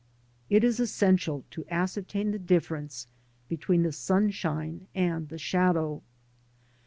[0.49, 3.05] It is essential to ascertain the difference
[3.47, 6.01] between the sunshine and the shadow.